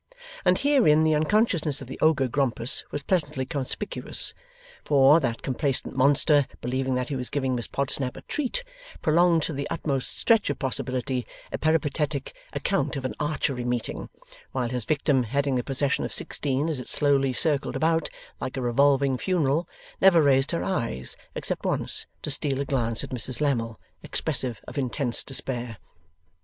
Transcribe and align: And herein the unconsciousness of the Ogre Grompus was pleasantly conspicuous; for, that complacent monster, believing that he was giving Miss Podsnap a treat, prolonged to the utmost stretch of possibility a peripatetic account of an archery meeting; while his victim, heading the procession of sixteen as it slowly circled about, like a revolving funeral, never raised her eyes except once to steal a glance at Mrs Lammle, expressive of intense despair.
And 0.43 0.57
herein 0.57 1.03
the 1.03 1.13
unconsciousness 1.13 1.79
of 1.79 1.85
the 1.87 1.99
Ogre 1.99 2.27
Grompus 2.27 2.83
was 2.89 3.03
pleasantly 3.03 3.45
conspicuous; 3.45 4.33
for, 4.83 5.19
that 5.19 5.43
complacent 5.43 5.95
monster, 5.95 6.47
believing 6.59 6.95
that 6.95 7.09
he 7.09 7.15
was 7.15 7.29
giving 7.29 7.53
Miss 7.53 7.67
Podsnap 7.67 8.17
a 8.17 8.21
treat, 8.23 8.63
prolonged 9.03 9.43
to 9.43 9.53
the 9.53 9.69
utmost 9.69 10.17
stretch 10.17 10.49
of 10.49 10.57
possibility 10.57 11.27
a 11.51 11.59
peripatetic 11.59 12.33
account 12.51 12.95
of 12.95 13.05
an 13.05 13.13
archery 13.19 13.63
meeting; 13.63 14.09
while 14.53 14.69
his 14.69 14.85
victim, 14.85 15.21
heading 15.21 15.53
the 15.53 15.63
procession 15.63 16.03
of 16.03 16.11
sixteen 16.11 16.67
as 16.67 16.79
it 16.79 16.89
slowly 16.89 17.31
circled 17.31 17.75
about, 17.75 18.09
like 18.39 18.57
a 18.57 18.61
revolving 18.63 19.19
funeral, 19.19 19.69
never 20.01 20.23
raised 20.23 20.49
her 20.49 20.63
eyes 20.63 21.15
except 21.35 21.63
once 21.63 22.07
to 22.23 22.31
steal 22.31 22.59
a 22.59 22.65
glance 22.65 23.03
at 23.03 23.11
Mrs 23.11 23.39
Lammle, 23.39 23.79
expressive 24.01 24.61
of 24.67 24.79
intense 24.79 25.23
despair. 25.23 25.77